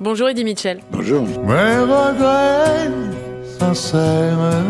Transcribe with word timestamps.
Bonjour 0.00 0.28
Eddie 0.28 0.44
Mitchell. 0.44 0.80
Bonjour. 0.90 1.22
Mes 1.22 1.78
regrets 1.78 2.90
sincères. 3.58 4.62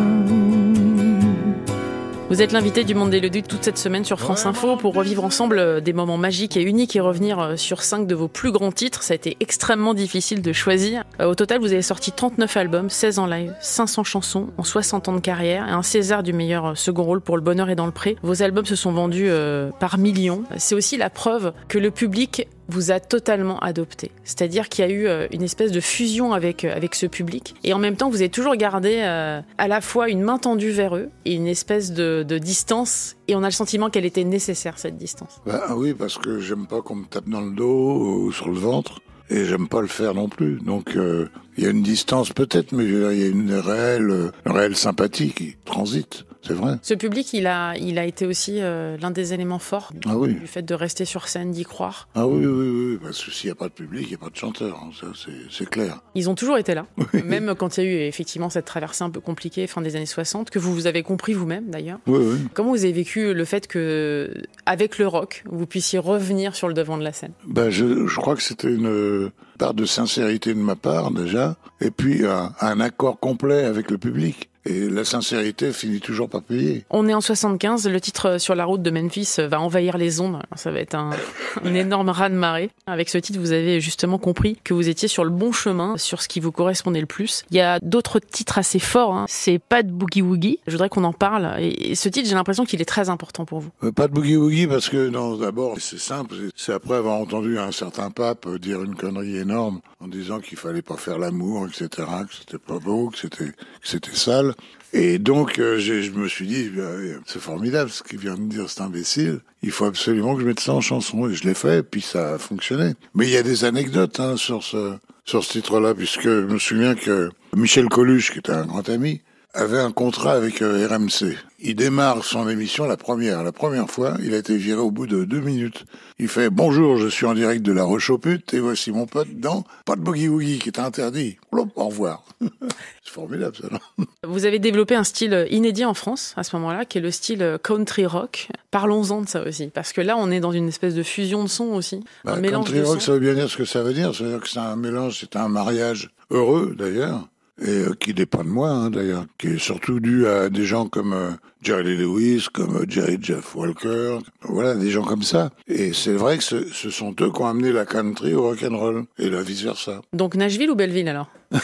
Vous 2.30 2.42
êtes 2.42 2.52
l'invité 2.52 2.82
du 2.82 2.94
Monde 2.96 3.10
des 3.10 3.21
Leducs 3.21 3.46
toute 3.46 3.62
cette 3.62 3.79
semaine 3.79 4.04
sur 4.04 4.18
France 4.18 4.45
Info 4.45 4.76
pour 4.76 4.95
revivre 4.95 5.24
ensemble 5.24 5.58
euh, 5.58 5.80
des 5.80 5.92
moments 5.92 6.16
magiques 6.16 6.56
et 6.56 6.62
uniques 6.62 6.96
et 6.96 7.00
revenir 7.00 7.38
euh, 7.38 7.56
sur 7.56 7.82
cinq 7.82 8.08
de 8.08 8.14
vos 8.16 8.26
plus 8.26 8.50
grands 8.50 8.72
titres. 8.72 9.04
Ça 9.04 9.12
a 9.12 9.14
été 9.14 9.37
extrêmement 9.38 9.95
difficile 9.95 10.42
de 10.42 10.52
choisir. 10.52 11.04
Euh, 11.21 11.27
Au 11.27 11.35
total, 11.37 11.61
vous 11.61 11.72
avez 11.72 11.83
sorti 11.83 12.11
39 12.11 12.56
albums, 12.56 12.91
16 12.91 13.19
en 13.21 13.27
live, 13.27 13.54
500 13.61 14.03
chansons 14.03 14.49
en 14.59 14.65
60 14.65 15.09
ans 15.09 15.13
de 15.13 15.21
carrière 15.21 15.69
et 15.69 15.71
un 15.71 15.83
César 15.83 16.25
du 16.25 16.33
meilleur 16.33 16.77
second 16.77 17.05
rôle 17.05 17.20
pour 17.20 17.37
Le 17.37 17.43
Bonheur 17.43 17.70
et 17.70 17.77
dans 17.77 17.87
le 17.87 17.93
Pré. 17.93 18.16
Vos 18.23 18.43
albums 18.43 18.66
se 18.66 18.75
sont 18.75 18.91
vendus 18.91 19.30
par 19.79 19.98
millions. 19.98 20.43
C'est 20.56 20.75
aussi 20.75 20.97
la 20.97 21.11
preuve 21.11 21.52
que 21.69 21.79
le 21.79 21.93
public 21.93 22.48
vous 22.69 22.91
a 22.91 23.01
totalement 23.01 23.59
adopté. 23.60 24.10
C'est-à-dire 24.24 24.69
qu'il 24.69 24.84
y 24.84 24.88
a 24.88 24.91
eu 24.91 25.06
euh, 25.06 25.27
une 25.33 25.42
espèce 25.42 25.73
de 25.73 25.80
fusion 25.80 26.33
avec, 26.33 26.64
euh, 26.64 26.74
avec 26.74 26.95
ce 26.95 27.06
public. 27.06 27.54
Et 27.64 27.73
en 27.74 27.78
même 27.78 27.96
temps, 27.96 28.10
vous 28.10 28.16
avez 28.16 28.28
toujours 28.28 28.56
gardé 28.56 28.98
euh, 29.00 29.40
à 29.59 29.68
la 29.68 29.80
fois 29.80 30.09
une 30.09 30.23
main 30.23 30.38
tendue 30.38 30.70
vers 30.70 30.96
eux 30.96 31.10
et 31.24 31.34
une 31.34 31.46
espèce 31.46 31.92
de, 31.92 32.24
distance. 32.38 33.16
Et 33.28 33.37
on 33.37 33.42
a 33.42 33.46
le 33.46 33.52
sentiment 33.52 33.90
qu'elle 33.90 34.04
était 34.04 34.24
nécessaire, 34.24 34.78
cette 34.78 34.96
distance. 34.96 35.40
Bah 35.46 35.68
oui, 35.77 35.95
parce 35.95 36.18
que 36.18 36.40
j'aime 36.40 36.66
pas 36.66 36.82
qu'on 36.82 36.96
me 36.96 37.06
tape 37.06 37.28
dans 37.28 37.40
le 37.40 37.52
dos 37.52 38.24
ou 38.27 38.32
sur 38.32 38.48
le 38.48 38.59
ventre. 38.59 39.01
Et 39.30 39.45
j'aime 39.45 39.68
pas 39.68 39.80
le 39.80 39.87
faire 39.87 40.15
non 40.15 40.28
plus. 40.28 40.59
Donc 40.60 40.92
il 40.95 41.65
y 41.65 41.66
a 41.66 41.70
une 41.70 41.82
distance 41.82 42.32
peut-être, 42.32 42.73
mais 42.73 42.84
il 42.84 43.18
y 43.18 43.24
a 43.24 43.28
une 43.28 43.54
réelle, 43.54 44.32
une 44.45 44.52
réelle 44.52 44.76
sympathie 44.76 45.30
qui 45.30 45.56
transite. 45.65 46.24
C'est 46.46 46.52
vrai. 46.54 46.74
Ce 46.82 46.94
public, 46.94 47.32
il 47.32 47.46
a, 47.46 47.74
il 47.76 47.98
a 47.98 48.04
été 48.04 48.26
aussi 48.26 48.58
euh, 48.60 48.96
l'un 49.00 49.10
des 49.10 49.32
éléments 49.32 49.58
forts 49.58 49.92
Ah 50.06 50.16
oui. 50.18 50.34
du 50.34 50.46
fait 50.46 50.62
de 50.62 50.74
rester 50.74 51.04
sur 51.04 51.26
scène, 51.28 51.50
d'y 51.52 51.64
croire. 51.64 52.08
Ah 52.14 52.26
oui, 52.26 52.44
oui, 52.44 52.68
oui. 52.92 52.98
Parce 53.02 53.24
que 53.24 53.30
s'il 53.30 53.48
n'y 53.48 53.52
a 53.52 53.54
pas 53.54 53.68
de 53.68 53.72
public, 53.72 54.02
il 54.06 54.08
n'y 54.10 54.14
a 54.14 54.18
pas 54.18 54.30
de 54.30 54.36
chanteur. 54.36 54.76
hein. 54.82 54.90
Ça, 54.98 55.06
c'est- 55.14 55.30
c'est 55.50 55.68
clair. 55.68 56.00
Ils 56.14 56.28
ont 56.28 56.34
toujours 56.34 56.58
été 56.58 56.74
là, 56.74 56.86
même 57.24 57.54
quand 57.56 57.78
il 57.78 57.84
y 57.84 57.86
a 57.86 57.90
eu 57.90 57.96
effectivement 58.06 58.50
cette 58.50 58.64
traversée 58.66 59.04
un 59.04 59.10
peu 59.10 59.20
compliquée 59.20 59.66
fin 59.66 59.80
des 59.80 59.96
années 59.96 60.06
60, 60.06 60.51
que 60.51 60.59
vous 60.59 60.74
vous 60.74 60.86
avez 60.86 61.02
compris 61.02 61.32
vous-même 61.32 61.70
d'ailleurs. 61.70 61.98
Oui, 62.06 62.18
oui. 62.20 62.38
Comment 62.54 62.70
vous 62.73 62.84
avez 62.84 62.92
vécu 62.92 63.32
le 63.32 63.45
fait 63.45 63.66
que, 63.66 64.33
avec 64.67 64.98
le 64.98 65.06
rock, 65.08 65.45
vous 65.51 65.67
puissiez 65.67 65.98
revenir 65.98 66.55
sur 66.55 66.69
le 66.69 66.75
devant 66.75 66.98
de 66.98 67.05
la 67.05 67.12
scène? 67.12 67.33
Ben, 67.47 67.70
je, 67.70 68.06
je 68.06 68.17
crois 68.17 68.34
que 68.36 68.42
c'était 68.42 68.73
une 68.73 69.31
part 69.59 69.75
de 69.75 69.85
sincérité 69.85 70.55
de 70.55 70.59
ma 70.61 70.77
part 70.77 71.11
déjà, 71.11 71.57
et 71.81 71.91
puis 71.91 72.27
un, 72.27 72.53
un 72.61 72.81
accord 72.81 73.19
complet 73.19 73.65
avec 73.65 73.91
le 73.91 73.99
public. 73.99 74.51
Et 74.67 74.89
la 74.89 75.05
sincérité 75.05 75.73
finit 75.75 76.01
toujours 76.01 76.31
par 76.31 76.41
payer. 76.41 76.87
On 76.89 77.07
est 77.07 77.13
en 77.13 77.21
75, 77.21 77.87
le 77.87 78.01
titre 78.01 78.39
Sur 78.39 78.55
la 78.55 78.65
route 78.65 78.81
de 78.81 78.91
Memphis 78.91 79.35
va 79.41 79.61
envahir 79.61 79.99
les 79.99 80.21
ondes. 80.23 80.39
Ça 80.57 80.71
va 80.71 80.79
être 80.81 80.95
un, 80.95 81.11
un 81.67 81.75
énorme 81.75 82.09
raz-de-marée. 82.09 82.71
Avec 82.87 83.11
ce 83.11 83.19
titre, 83.19 83.39
vous 83.39 83.53
avez 83.53 83.83
justement 83.83 84.17
compris 84.17 84.57
que 84.65 84.73
vous 84.73 84.89
étiez 84.89 85.07
sur 85.07 85.23
le 85.23 85.29
bon 85.29 85.53
chemin, 85.53 85.99
sur 85.99 86.23
ce 86.23 86.29
qui 86.29 86.41
vous 86.41 86.51
correspondait 86.51 87.01
le 87.01 87.07
plus. 87.07 87.45
Il 87.51 87.59
y 87.59 87.61
a 87.61 87.79
d'autres 87.81 88.19
titres 88.21 88.57
assez 88.57 88.79
forts. 88.79 89.15
Hein. 89.15 89.27
C'est 89.29 89.59
pas 89.59 89.83
de 89.83 89.91
Boogie 89.93 90.23
Woogie. 90.23 90.59
Je 90.67 90.73
voudrais 90.73 90.89
qu'on 90.89 91.05
en 91.05 91.13
parle. 91.13 91.57
Et, 91.61 91.91
et 91.91 91.95
ce 91.95 92.09
titre, 92.09 92.27
j'ai 92.27 92.35
l'impression 92.35 92.65
qu'il 92.65 92.81
est 92.81 92.87
très 92.87 93.11
important 93.11 93.45
pour 93.45 93.61
vous. 93.61 93.69
Euh, 93.83 93.93
Pas 93.93 94.09
de 94.09 94.15
boogie 94.15 94.39
woogie 94.39 94.67
parce 94.67 94.89
que 94.89 95.11
non, 95.11 95.37
d'abord 95.37 95.77
c'est 95.79 95.99
simple, 96.01 96.37
c'est- 96.57 96.73
après 96.73 96.95
avoir 96.95 97.17
entendu 97.17 97.59
un 97.59 97.71
certain 97.71 98.11
pape 98.11 98.47
euh, 98.47 98.59
dire 98.59 98.83
une 98.83 98.95
connerie 98.95 99.37
en 99.53 100.09
disant 100.09 100.41
qu'il 100.41 100.59
fallait 100.59 100.83
pas 100.83 100.97
faire 100.97 101.19
l'amour, 101.19 101.67
etc., 101.67 101.89
que 102.28 102.34
c'était 102.34 102.59
pas 102.59 102.78
beau, 102.78 103.11
que 103.11 103.19
c'était 103.19 103.47
que 103.47 103.53
c'était 103.83 104.14
sale. 104.14 104.55
Et 104.92 105.19
donc 105.19 105.59
euh, 105.59 105.78
je 105.78 106.11
me 106.12 106.28
suis 106.28 106.47
dit 106.47 106.70
euh, 106.77 107.19
c'est 107.27 107.41
formidable 107.41 107.91
ce 107.91 108.03
qu'il 108.03 108.19
vient 108.19 108.36
de 108.36 108.42
dire 108.42 108.70
cet 108.70 108.81
imbécile. 108.81 109.41
Il 109.62 109.73
faut 109.73 109.86
absolument 109.86 110.34
que 110.36 110.42
je 110.42 110.47
mette 110.47 110.61
ça 110.61 110.73
en 110.73 110.81
chanson 110.81 111.28
et 111.28 111.34
je 111.34 111.45
l'ai 111.45 111.55
fait 111.55 111.83
puis 111.83 112.01
ça 112.01 112.34
a 112.34 112.39
fonctionné. 112.39 112.95
Mais 113.14 113.27
il 113.27 113.33
y 113.33 113.36
a 113.36 113.42
des 113.42 113.64
anecdotes 113.64 114.20
hein, 114.20 114.36
sur 114.36 114.62
ce 114.62 114.97
sur 115.25 115.42
ce 115.42 115.53
titre-là 115.53 115.95
puisque 115.95 116.23
je 116.23 116.47
me 116.47 116.58
souviens 116.58 116.95
que 116.95 117.31
Michel 117.56 117.89
Coluche 117.89 118.31
qui 118.31 118.39
était 118.39 118.53
un 118.53 118.67
grand 118.67 118.89
ami 118.89 119.20
avait 119.55 119.79
un 119.79 119.93
contrat 119.93 120.33
avec 120.33 120.61
euh, 120.63 120.87
RMC. 120.89 121.37
Il 121.61 121.77
démarre 121.77 122.25
son 122.25 122.49
émission 122.49 122.87
la 122.87 122.97
première. 122.97 123.42
La 123.42 123.53
première 123.53 123.89
fois, 123.89 124.17
il 124.23 124.35
a 124.35 124.39
été 124.39 124.57
viré 124.57 124.81
au 124.81 124.91
bout 124.91 125.07
de 125.07 125.25
deux 125.25 125.41
minutes. 125.41 125.85
Il 126.19 126.29
fait 126.29 126.51
Bonjour, 126.51 126.98
je 126.98 127.07
suis 127.09 127.25
en 127.25 127.35
direct 127.35 127.63
de 127.63 127.73
la 127.73 127.85
Roche 127.85 128.10
aux 128.10 128.19
Putes 128.19 128.53
et 128.53 128.60
voici 128.60 128.91
mon 128.93 129.06
pote 129.06 129.28
dans 129.34 129.64
Pas 129.87 129.97
de 129.97 130.00
Boogie 130.00 130.28
Woogie 130.28 130.59
qui 130.59 130.69
est 130.69 130.78
interdit. 130.78 131.38
Plop, 131.50 131.69
au 131.76 131.87
revoir. 131.87 132.25
C'est 132.41 133.12
formidable 133.12 133.56
ça. 133.56 133.69
non? 133.70 134.04
Vous 134.26 134.44
avez 134.44 134.59
développé 134.59 134.94
un 134.97 135.04
style 135.04 135.47
inédit 135.50 135.84
en 135.84 135.94
France 135.94 136.34
à 136.37 136.43
ce 136.43 136.56
moment-là, 136.56 136.84
qui 136.84 136.98
est 136.98 137.00
le 137.03 137.10
style 137.10 137.59
country 137.62 138.06
rock. 138.06 138.48
Parlons-en 138.70 139.22
de 139.22 139.28
ça 139.28 139.43
aussi, 139.47 139.69
parce 139.69 139.93
que 139.93 140.00
là, 140.00 140.16
on 140.19 140.31
est 140.31 140.41
dans 140.41 140.53
une 140.53 140.69
espèce 140.69 140.94
de 140.94 141.03
fusion 141.03 141.44
de 141.44 141.48
sons 141.48 141.72
aussi, 141.75 142.03
Bah, 142.25 142.32
un 142.34 142.41
mélange 142.41 142.64
country 142.66 142.81
de 142.81 142.84
rock, 142.84 143.00
sons. 143.00 143.06
ça 143.06 143.12
veut 143.12 143.20
bien 143.20 143.34
dire 143.34 143.48
ce 143.48 143.56
que 143.56 143.64
ça 143.64 143.82
veut 143.82 143.94
dire. 143.94 144.14
Ça 144.14 144.25
veut 144.25 144.31
dire 144.31 144.41
que 144.41 144.48
c'est 144.48 144.59
un 144.59 144.76
mélange, 144.76 145.19
c'est 145.20 145.37
un 145.37 145.48
mariage 145.48 146.10
heureux 146.31 146.75
d'ailleurs. 146.76 147.28
Et 147.62 147.69
euh, 147.70 147.94
qui 147.98 148.15
dépend 148.15 148.42
de 148.42 148.48
moi 148.48 148.70
hein, 148.70 148.91
d'ailleurs, 148.91 149.26
qui 149.38 149.47
est 149.47 149.59
surtout 149.59 150.00
dû 150.00 150.26
à 150.26 150.48
des 150.50 150.65
gens 150.65 150.87
comme 150.88 151.12
euh, 151.12 151.31
Jerry 151.62 151.97
Lewis, 151.97 152.48
comme 152.53 152.76
euh, 152.78 152.84
Jerry 152.88 153.16
Jeff 153.22 153.54
Walker, 153.54 154.19
voilà, 154.42 154.75
des 154.75 154.91
gens 154.91 155.04
comme 155.04 155.22
ça. 155.22 155.50
Et 155.69 155.93
c'est 155.93 156.14
vrai 156.14 156.37
que 156.38 156.43
ce, 156.43 156.66
ce 156.66 156.91
sont 156.91 157.14
eux 157.20 157.31
qui 157.31 157.41
ont 157.43 157.47
amené 157.47 157.70
la 157.70 157.87
country 157.87 158.34
au 158.34 158.43
rock'n'roll, 158.43 159.04
et 159.19 159.31
la 159.31 159.43
vice 159.43 159.62
versa. 159.62 160.00
Donc 160.12 160.34
Nashville 160.34 160.69
ou 160.70 160.75
Belleville 160.75 161.09
alors? 161.09 161.28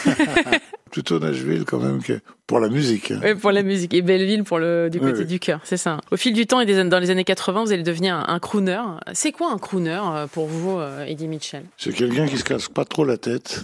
Plutôt 0.92 1.18
Nashville 1.20 1.64
quand 1.64 1.78
même 1.78 2.02
que 2.02 2.20
pour 2.46 2.58
la 2.60 2.68
musique. 2.68 3.10
hein. 3.12 3.20
Oui, 3.22 3.34
pour 3.34 3.52
la 3.52 3.62
musique. 3.62 3.92
Et 3.94 4.02
Belleville 4.02 4.42
pour 4.44 4.58
le, 4.58 4.88
du 4.90 4.98
côté 5.00 5.20
oui. 5.20 5.26
du 5.26 5.38
cœur, 5.40 5.60
c'est 5.64 5.76
ça. 5.76 6.00
Au 6.12 6.16
fil 6.16 6.32
du 6.34 6.46
temps 6.46 6.60
et 6.60 6.66
des, 6.66 6.82
dans 6.84 6.98
les 7.00 7.10
années 7.10 7.24
80, 7.24 7.64
vous 7.64 7.72
allez 7.72 7.82
devenir 7.84 8.14
un, 8.14 8.24
un 8.28 8.38
crooner. 8.40 8.80
C'est 9.12 9.30
quoi 9.32 9.52
un 9.52 9.58
crooner 9.58 10.00
pour 10.32 10.46
vous, 10.46 10.80
Eddie 11.06 11.28
Mitchell? 11.28 11.64
C'est 11.76 11.92
quelqu'un 11.92 12.26
qui 12.26 12.38
se 12.38 12.44
casse 12.44 12.68
pas 12.68 12.84
trop 12.84 13.04
la 13.04 13.18
tête, 13.18 13.62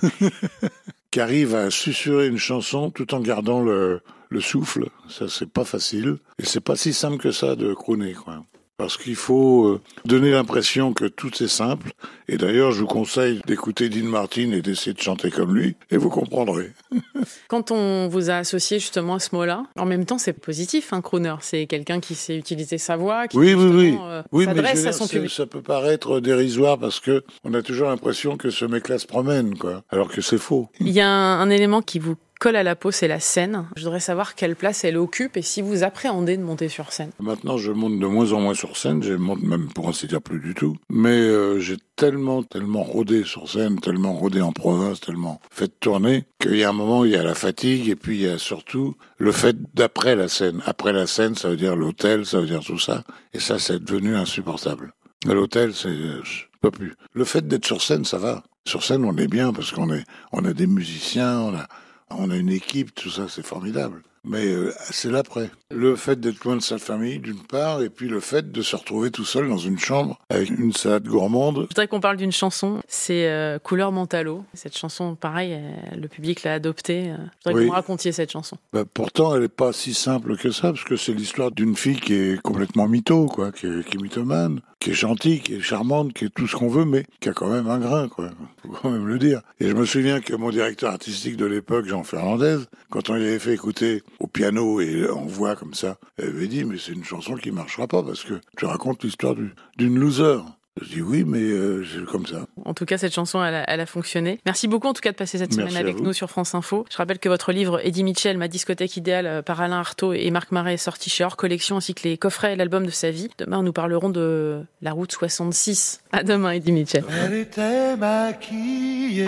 qui 1.11 1.21
arrive 1.21 1.55
à 1.55 1.71
susurrer 1.71 2.27
une 2.27 2.39
chanson 2.39 2.91
tout 2.91 3.15
en 3.15 3.21
gardant 3.21 3.63
le, 3.63 4.01
le 4.29 4.41
souffle. 4.41 4.89
Ça, 5.09 5.29
c'est 5.29 5.51
pas 5.51 5.65
facile. 5.65 6.17
Et 6.39 6.45
c'est 6.45 6.61
pas 6.61 6.77
si 6.77 6.93
simple 6.93 7.19
que 7.19 7.33
ça 7.33 7.57
de 7.57 7.73
crooner, 7.75 8.15
quoi. 8.15 8.45
Parce 8.79 8.99
qu'il 8.99 9.17
faut 9.17 9.67
euh, 9.69 9.81
donner 10.05 10.31
l'impression 10.33 10.93
que 10.93 11.07
tout 11.07 11.31
est 11.43 11.49
simple. 11.49 11.93
Et 12.29 12.37
d'ailleurs, 12.37 12.73
je 12.73 12.81
vous 12.81 12.87
conseille 12.87 13.41
d'écouter 13.47 13.89
Dean 13.89 14.05
Martin 14.07 14.51
et 14.53 14.61
d'essayer 14.61 14.93
de 14.93 15.01
chanter 15.01 15.31
comme 15.31 15.57
lui, 15.57 15.77
et 15.91 15.97
vous 15.97 16.11
comprendrez. 16.11 16.73
Quand 17.49 17.71
on 17.71 18.09
vous 18.09 18.29
a 18.31 18.35
associé 18.35 18.79
justement 18.79 19.15
à 19.15 19.19
ce 19.19 19.35
mot-là, 19.35 19.65
en 19.79 19.87
même 19.87 20.05
temps, 20.05 20.19
c'est 20.19 20.35
positif, 20.35 20.93
un 20.93 21.01
crooner. 21.01 21.37
C'est 21.41 21.67
quelqu'un 21.67 22.01
qui 22.01 22.15
sait 22.15 22.37
utiliser 22.37 22.77
sa 22.79 22.97
voix, 22.97 23.29
qui 23.29 23.39
Oui, 23.39 23.55
oui, 23.55 23.65
oui. 23.75 23.99
euh, 24.03 24.23
Oui, 24.33 24.45
je 24.45 24.49
s'adresse 24.51 24.85
à 24.87 24.93
son 24.93 25.09
public. 25.09 25.31
ça 25.31 25.47
peut 25.47 25.63
paraître 25.63 26.21
dérisoire 26.21 26.79
parce 26.79 27.01
que 27.01 27.25
on 27.45 27.55
a 27.55 27.63
toujours 27.63 27.89
l'impression 27.89 28.37
que 28.37 28.51
ce 28.51 28.65
mec-là 28.67 28.99
se 28.99 29.07
promène, 29.07 29.57
quoi. 29.57 29.85
Alors 29.89 30.09
que 30.09 30.21
c'est 30.21 30.39
faux. 30.39 30.69
Il 30.81 30.91
y 30.91 31.01
a 31.01 31.09
un, 31.09 31.41
un 31.41 31.49
élément 31.51 31.81
qui 31.81 31.99
vous 31.99 32.17
colle 32.39 32.57
à 32.57 32.63
la 32.63 32.77
peau, 32.77 32.91
c'est 32.91 33.09
la 33.09 33.21
scène. 33.21 33.67
Je 33.77 33.85
voudrais 33.85 34.01
savoir 34.01 34.35
quelle 34.35 34.57
place 34.57 34.85
elle 34.85 34.97
occupe 34.97 35.37
et 35.37 35.43
si 35.43 35.63
vous 35.63 35.83
appréhendez 35.83 36.37
de 36.37 36.43
monter 36.43 36.69
sur 36.69 36.93
scène. 36.93 37.11
Maintenant, 37.21 37.57
je 37.57 37.73
monte 37.73 37.99
de 37.99 38.07
moins 38.07 38.33
en 38.33 38.41
moins 38.41 38.55
sur 38.55 38.77
scène. 38.77 39.03
Je 39.03 39.15
monte 39.15 39.43
même, 39.43 39.69
pour 39.69 39.89
ainsi 39.89 40.07
dire, 40.07 40.23
plus 40.23 40.41
du 40.41 40.55
tout. 40.55 40.77
Mais 40.91 41.09
euh, 41.11 41.59
j'ai 41.61 41.77
tellement, 41.97 42.43
tellement 42.43 42.83
rodé 42.83 43.25
sur 43.25 43.49
scène, 43.49 43.81
tellement 43.81 44.15
rodé 44.15 44.41
en 44.41 44.53
province, 44.53 45.01
tellement 45.01 45.41
fait 45.51 45.69
tourner, 45.81 46.25
qu'il 46.39 46.57
y 46.57 46.65
a 46.65 46.69
un 46.71 46.75
moment, 46.75 47.05
il 47.05 47.13
y 47.13 47.17
a 47.17 47.23
la 47.23 47.35
fatigue, 47.35 47.89
et 47.89 47.97
puis 47.97 48.17
il 48.17 48.23
y 48.23 48.29
a 48.29 48.39
surtout 48.39 48.97
le 49.19 49.33
fait 49.33 49.57
d'après 49.75 50.15
la 50.17 50.29
scène. 50.29 50.63
Après 50.67 50.93
la 50.93 51.07
scène, 51.07 51.35
ça 51.35 51.49
veut 51.49 51.57
dire 51.57 51.77
l'hôtel, 51.77 52.27
ça 52.27 52.41
veut 52.41 52.47
dire 52.47 52.65
tout 52.65 52.79
ça. 52.79 53.05
Et 53.33 53.41
ça, 53.41 53.59
c'est 53.59 53.83
devenu 53.83 54.15
insupportable. 54.15 54.93
L'hôtel, 55.27 55.75
c'est... 55.75 55.89
euh, 55.89 56.23
Je 56.23 56.45
plus. 56.71 56.95
Le 57.13 57.25
fait 57.25 57.47
d'être 57.47 57.65
sur 57.65 57.83
scène, 57.83 58.05
ça 58.05 58.19
va. 58.19 58.43
Sur 58.67 58.83
scène, 58.83 59.05
on 59.05 59.17
est 59.17 59.29
bien 59.29 59.53
parce 59.53 59.71
qu'on 59.71 59.93
est, 59.93 60.05
on 60.33 60.45
a 60.45 60.53
des 60.53 60.67
musiciens, 60.67 61.39
on 61.41 61.55
a, 61.55 61.67
on 62.11 62.31
a 62.31 62.37
une 62.37 62.51
équipe, 62.51 62.95
tout 62.95 63.11
ça, 63.11 63.29
c'est 63.29 63.45
formidable. 63.45 64.03
Mais 64.29 64.45
euh, 64.47 64.73
c'est 64.91 65.11
l'après. 65.11 65.51
Le 65.71 65.95
fait 65.97 66.19
d'être 66.21 66.45
loin 66.45 66.57
de 66.57 66.63
sa 66.63 66.79
famille, 66.79 67.19
d'une 67.19 67.39
part, 67.43 67.81
et 67.83 67.91
puis 67.91 68.09
le 68.09 68.21
fait 68.21 68.51
de 68.53 68.63
se 68.63 68.75
retrouver 68.77 69.11
tout 69.11 69.25
seul 69.25 69.49
dans 69.49 69.57
une 69.57 69.79
chambre 69.79 70.19
avec 70.31 70.51
une 70.51 70.73
salade 70.73 71.05
gourmande. 71.07 71.57
Je 71.57 71.61
voudrais 71.69 71.89
qu'on 71.89 72.01
parle 72.01 72.17
d'une 72.17 72.33
chanson, 72.33 72.81
c'est 72.89 73.29
euh, 73.29 73.59
Couleur 73.59 73.93
Mentalo. 73.93 74.45
Cette 74.55 74.77
chanson, 74.77 75.15
pareil, 75.15 75.55
euh, 75.55 75.97
le 75.97 76.09
public 76.09 76.43
l'a 76.45 76.55
adoptée. 76.55 77.05
Je 77.05 77.11
voudrais 77.51 77.55
Oui. 77.55 77.63
que 77.63 77.67
vous 77.69 77.75
racontiez 77.75 78.13
cette 78.13 78.31
chanson. 78.33 78.57
Bah, 78.73 78.85
pourtant, 78.93 79.35
elle 79.35 79.43
n'est 79.43 79.49
pas 79.49 79.73
si 79.73 79.95
simple 79.95 80.37
que 80.37 80.51
ça, 80.51 80.73
parce 80.73 80.85
que 80.85 80.97
c'est 80.97 81.13
l'histoire 81.15 81.51
d'une 81.53 81.77
fille 81.77 82.01
qui 82.01 82.15
est 82.15 82.43
complètement 82.43 82.87
mytho, 82.89 83.27
quoi, 83.27 83.53
qui 83.53 83.67
est, 83.67 83.85
qui 83.89 83.97
est 83.97 84.01
mythomane, 84.03 84.61
qui 84.81 84.91
est 84.91 84.95
gentille, 84.95 85.41
qui 85.41 85.55
est 85.55 85.61
charmante, 85.61 86.13
qui 86.13 86.27
est 86.27 86.35
tout 86.35 86.47
ce 86.47 86.55
qu'on 86.57 86.69
veut, 86.69 86.85
mais 86.85 87.05
qui 87.21 87.29
a 87.29 87.33
quand 87.33 87.49
même 87.49 87.69
un 87.69 87.79
grain, 87.79 88.09
quoi. 88.09 88.31
Faut 88.63 88.69
quand 88.83 88.91
même 88.91 89.07
le 89.07 89.19
dire. 89.19 89.41
Et 89.61 89.69
je 89.69 89.73
me 89.75 89.85
souviens 89.85 90.21
que 90.21 90.35
mon 90.35 90.51
directeur 90.51 90.93
artistique 90.93 91.37
de 91.37 91.47
l'époque, 91.47 91.87
Jean 91.87 92.03
Fernandez, 92.05 92.59
quand 92.91 93.11
on 93.11 93.15
lui 93.15 93.25
avait 93.27 93.39
fait 93.39 93.55
écouter 93.55 94.03
au 94.21 94.27
piano 94.27 94.81
et 94.81 95.09
en 95.11 95.25
voix 95.27 95.57
comme 95.57 95.75
ça, 95.75 95.97
il 96.19 96.27
avait 96.27 96.47
dit, 96.49 96.65
mais 96.65 96.77
c'est 96.79 96.93
une 96.93 97.05
chanson 97.05 97.35
qui 97.35 97.51
marchera 97.51 97.87
pas, 97.87 98.03
parce 98.03 98.25
que 98.25 98.35
tu 98.57 98.65
racontes 98.65 99.03
l'histoire 99.05 99.35
du- 99.35 99.55
d'une 99.77 99.99
loser. 99.99 100.39
Je 100.83 100.89
dis 100.97 101.01
oui, 101.01 101.25
mais 101.27 101.41
euh, 101.41 101.83
c'est 101.91 102.05
comme 102.05 102.27
ça. 102.27 102.45
En 102.67 102.75
tout 102.75 102.85
cas, 102.85 102.99
cette 102.99 103.15
chanson, 103.15 103.43
elle 103.43 103.55
a, 103.55 103.65
elle 103.71 103.81
a 103.81 103.87
fonctionné. 103.87 104.41
Merci 104.45 104.69
beaucoup, 104.69 104.89
en 104.89 104.93
tout 104.93 105.01
cas, 105.01 105.11
de 105.11 105.17
passer 105.17 105.39
cette 105.39 105.57
Merci 105.57 105.71
semaine 105.73 105.83
avec 105.83 105.97
vous. 105.97 106.05
nous 106.05 106.13
sur 106.13 106.29
France 106.29 106.55
Info. 106.55 106.85
Je 106.93 106.99
rappelle 106.99 107.19
que 107.19 107.31
votre 107.31 107.51
livre 107.51 107.81
Eddie 107.83 108.05
Mitchell, 108.05 108.37
Ma 108.37 108.47
discothèque 108.47 108.95
idéale, 108.99 109.27
euh, 109.27 109.41
par 109.41 109.59
Alain 109.63 109.79
Artaud 109.79 110.13
et 110.13 110.31
Marc 110.31 110.53
Marais, 110.53 110.75
est 110.75 110.77
sorti 110.77 111.09
chez 111.09 111.25
Hors 111.25 111.37
Collection, 111.39 111.79
ainsi 111.79 111.95
que 111.95 112.07
les 112.07 112.19
coffrets 112.19 112.53
et 112.53 112.57
l'album 112.57 112.85
de 112.85 112.91
sa 112.91 113.11
vie. 113.11 113.31
Demain, 113.39 113.63
nous 113.63 113.73
parlerons 113.73 114.11
de 114.11 114.61
la 114.83 114.93
route 114.93 115.13
66. 115.13 116.01
À 116.13 116.23
demain, 116.23 116.51
Eddie 116.51 116.73
Mitchell. 116.73 117.05
Elle 117.25 117.33
était 117.33 117.97
maquillée 117.97 119.25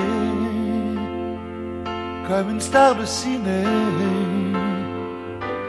comme 2.29 2.50
une 2.50 2.61
star 2.61 2.94
de 2.94 3.06
ciné, 3.06 3.64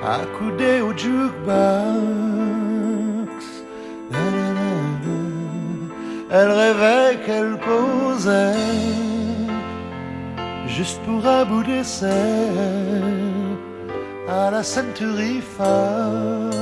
accoudée 0.09 0.81
au 0.81 0.91
jukebox. 0.97 1.45
Elle 6.31 6.51
rêvait 6.51 7.17
qu'elle 7.25 7.57
posait 7.57 8.53
juste 10.67 10.99
pour 11.05 11.25
un 11.25 11.45
bout 11.45 11.65
à 14.27 14.51
la 14.51 14.63
Century 14.63 15.41
Fox. 15.41 16.55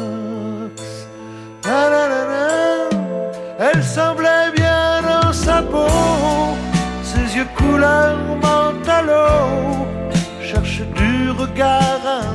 Elle 3.60 3.84
semblait 3.84 4.52
bien 4.56 5.02
dans 5.02 5.34
sa 5.34 5.62
peau, 5.62 6.56
ses 7.04 7.38
yeux 7.38 7.48
couleur 7.58 8.16
mentalo 8.42 9.28
cherche 10.42 10.82
du 10.96 11.32
regard 11.32 12.27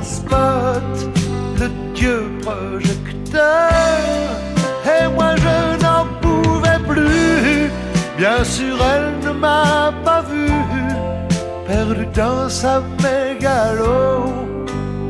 dans 12.13 12.49
sa 12.49 12.81
mégalo. 13.01 14.25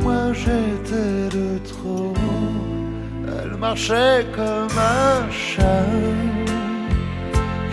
Moi 0.02 0.32
j'étais 0.32 1.28
de 1.36 1.58
trop, 1.70 2.14
elle 3.26 3.56
marchait 3.56 4.26
comme 4.34 4.78
un 4.78 5.30
chat 5.30 5.86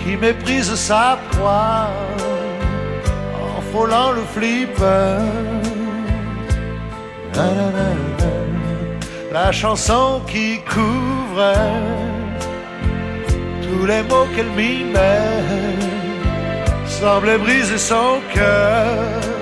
qui 0.04 0.16
méprise 0.16 0.74
sa 0.75 1.18
proie 1.31 1.89
en 3.57 3.62
frôlant 3.72 4.12
le 4.12 4.24
flipper. 4.33 5.18
La, 7.36 7.48
la, 9.31 9.51
chanson 9.51 10.22
qui 10.27 10.60
couvrait 10.69 11.56
tous 13.63 13.86
les 13.86 14.04
mots 14.04 14.27
qu'elle 14.36 14.51
mimait 14.51 16.00
semblait 17.01 17.39
briser 17.39 17.80
son 17.80 18.21
cœur. 18.31 19.41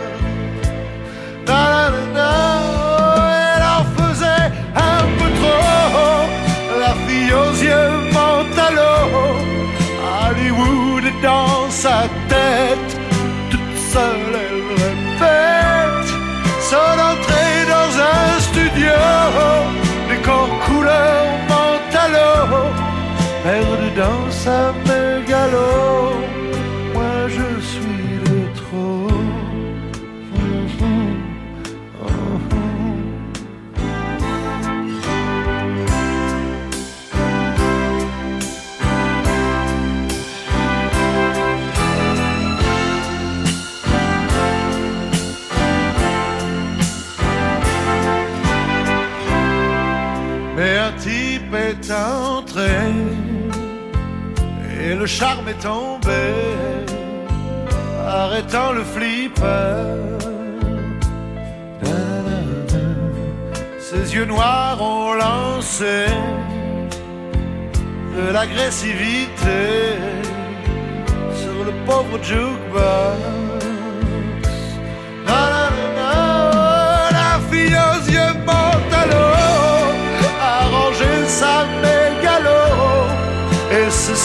Le 55.00 55.06
charme 55.06 55.48
est 55.48 55.62
tombé, 55.64 56.24
arrêtant 58.06 58.74
le 58.74 58.84
flipper. 58.84 59.86
Ses 63.80 64.14
yeux 64.14 64.26
noirs 64.26 64.82
ont 64.82 65.14
lancé 65.14 66.06
de 68.18 68.34
l'agressivité 68.34 69.62
sur 71.42 71.64
le 71.64 71.72
pauvre 71.86 72.22
jukebox. 72.22 73.49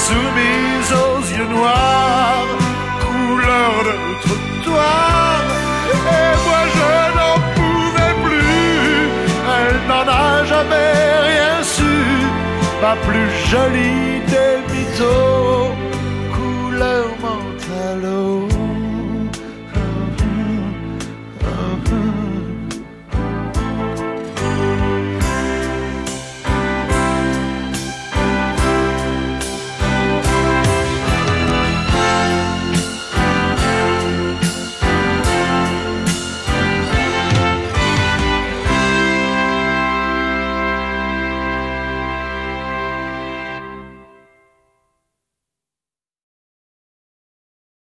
Soumise 0.08 0.90
aux 1.04 1.22
yeux 1.36 1.50
noirs, 1.56 2.50
couleur 3.04 3.72
de 3.88 3.94
trottoir. 4.24 5.40
Et 5.92 6.32
moi 6.46 6.62
je 6.76 6.92
n'en 7.18 7.36
pouvais 7.56 8.14
plus, 8.26 9.08
elle 9.56 9.80
n'en 9.90 10.06
a 10.24 10.44
jamais 10.52 10.92
rien 11.28 11.56
su, 11.62 11.94
pas 12.82 12.96
plus 13.06 13.30
jolie 13.50 14.20
des 14.32 14.54
mythos. 14.72 15.53